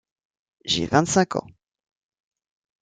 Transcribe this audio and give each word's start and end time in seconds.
J’ai 0.65 0.87
vingt-cinq 0.87 1.35
ans. 1.35 1.45